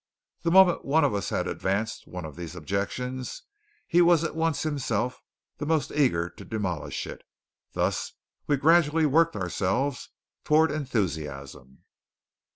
The 0.41 0.49
moment 0.49 0.83
one 0.83 1.03
of 1.03 1.13
us 1.13 1.29
had 1.29 1.47
advanced 1.47 2.07
one 2.07 2.25
of 2.25 2.35
these 2.35 2.55
objections 2.55 3.43
he 3.87 4.01
was 4.01 4.23
at 4.23 4.35
once 4.35 4.63
himself 4.63 5.19
the 5.59 5.65
most 5.67 5.91
eager 5.91 6.27
to 6.27 6.43
demolish 6.43 7.05
it. 7.05 7.21
Thus 7.73 8.13
we 8.47 8.57
gradually 8.57 9.05
worked 9.05 9.35
ourselves 9.35 10.09
toward 10.43 10.71
enthusiasm. 10.71 11.83